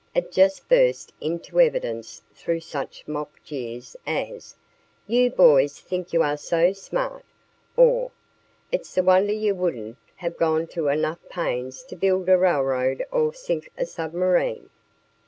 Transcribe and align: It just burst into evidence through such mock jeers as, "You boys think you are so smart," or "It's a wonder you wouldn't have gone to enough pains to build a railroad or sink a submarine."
It 0.15 0.31
just 0.31 0.67
burst 0.67 1.13
into 1.21 1.59
evidence 1.59 2.23
through 2.33 2.61
such 2.61 3.07
mock 3.07 3.39
jeers 3.43 3.95
as, 4.07 4.55
"You 5.05 5.29
boys 5.29 5.79
think 5.79 6.11
you 6.11 6.23
are 6.23 6.37
so 6.37 6.73
smart," 6.73 7.23
or 7.77 8.09
"It's 8.71 8.97
a 8.97 9.03
wonder 9.03 9.33
you 9.33 9.53
wouldn't 9.53 9.97
have 10.15 10.37
gone 10.37 10.65
to 10.69 10.87
enough 10.87 11.19
pains 11.29 11.83
to 11.83 11.95
build 11.95 12.29
a 12.29 12.37
railroad 12.39 13.05
or 13.11 13.31
sink 13.35 13.69
a 13.77 13.85
submarine." 13.85 14.71